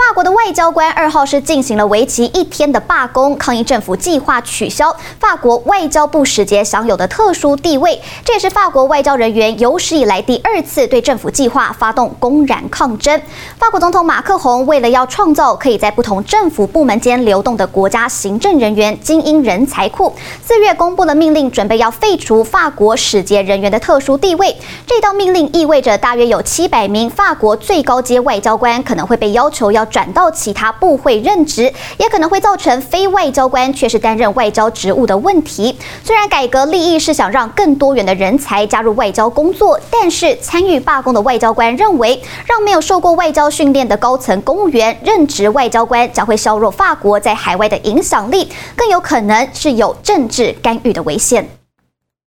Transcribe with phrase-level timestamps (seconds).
[0.00, 8.00] 法国的外交官二号是进行了为期一天的罢工，抗议政府计划取消法国外交部使节享有的特殊地位。
[8.24, 13.20] 这也是法国外交人员有史以来第二次对政府计划发动公然抗争。
[13.58, 20.12] 法国总统马克宏为了要创造可以在不同政府部门间流动的国家行政人员精英人才库，
[20.42, 24.56] 四月公布了命令，准备要废除法国使节人员的特殊地位。
[24.86, 29.70] 这道命令意味着大约有七百名法国最高阶外交官可能会被要求。
[29.70, 35.76] 要转到其他部会任职，也可能会造成非外交官却是担任外交职务的问题。
[36.02, 51.59] 虽然改革利益是想让更多元的人才加入外交工作，但是参与罢工的外交官认为，让没有受过外交训练的高层公务员任职外交官，将会削弱法国在海外的影响力，更有可能是有政治干预的危险。